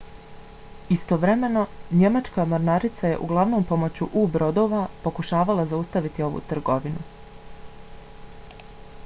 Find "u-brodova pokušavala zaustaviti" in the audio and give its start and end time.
4.23-6.27